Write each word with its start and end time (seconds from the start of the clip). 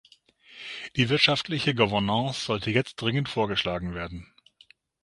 Die 0.95 1.09
wirtschaftliche 1.09 1.75
Governance 1.75 2.43
sollte 2.45 2.71
jetzt 2.71 2.95
dringend 2.95 3.29
vorgeschlagen 3.29 3.93
werden. 3.93 4.25